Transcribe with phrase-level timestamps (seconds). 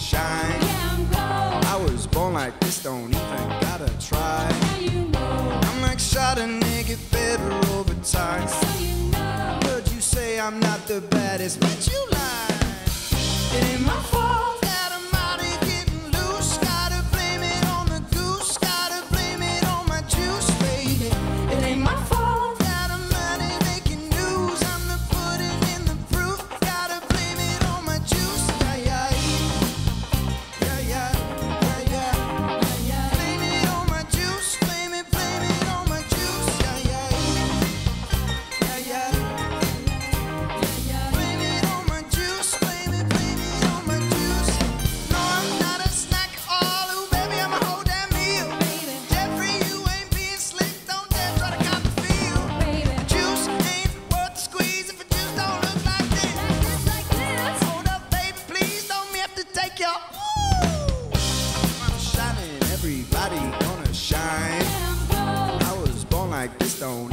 [0.00, 0.58] shine.
[1.14, 4.48] I was born like this, don't even gotta try.
[5.68, 8.48] I'm like shot a nigga better over time.
[9.64, 12.48] Heard you say I'm not the baddest, but you lie.
[13.52, 14.39] It ain't my fault.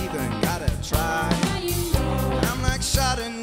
[0.00, 1.28] Even gotta try.
[2.48, 3.41] I'm like Chardonnay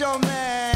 [0.00, 0.73] your man.